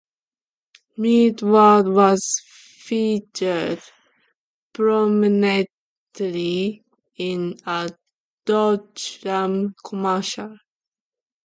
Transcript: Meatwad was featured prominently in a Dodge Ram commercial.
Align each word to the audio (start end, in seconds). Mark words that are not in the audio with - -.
Meatwad 0.97 1.87
was 1.93 2.39
featured 2.47 3.83
prominently 4.73 6.83
in 7.17 7.55
a 7.67 7.87
Dodge 8.43 9.19
Ram 9.23 9.75
commercial. 9.85 10.57